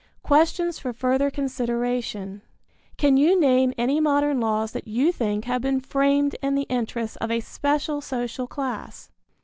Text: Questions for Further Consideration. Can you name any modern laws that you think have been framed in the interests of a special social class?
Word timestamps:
Questions 0.23 0.79
for 0.79 0.93
Further 0.93 1.29
Consideration. 1.29 2.41
Can 2.97 3.17
you 3.17 3.39
name 3.39 3.71
any 3.77 3.99
modern 3.99 4.39
laws 4.39 4.71
that 4.71 4.87
you 4.87 5.11
think 5.11 5.45
have 5.45 5.61
been 5.61 5.79
framed 5.79 6.35
in 6.41 6.55
the 6.55 6.63
interests 6.69 7.17
of 7.17 7.29
a 7.29 7.39
special 7.39 8.01
social 8.01 8.47
class? 8.47 9.11